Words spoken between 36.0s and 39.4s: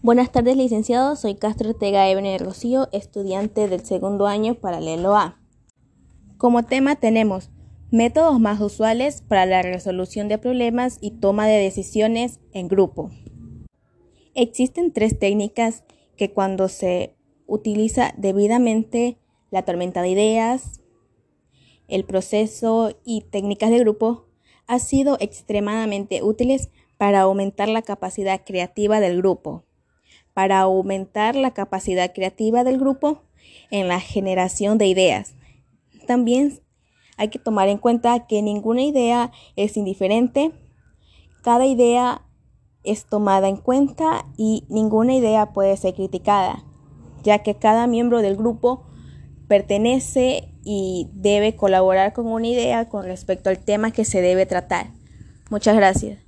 También hay que tomar en cuenta que ninguna idea